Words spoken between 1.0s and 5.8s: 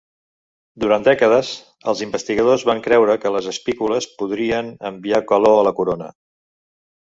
dècades, els investigadors van creure que les espícules podrien enviar calor a la